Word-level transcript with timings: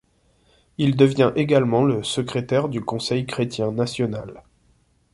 Il 0.79 0.95
devient 0.97 1.31
également 1.35 1.83
le 1.83 2.01
secrétaire 2.03 2.69
du 2.69 2.81
conseil 2.81 3.27
chrétien 3.27 3.71
national. 3.71 4.41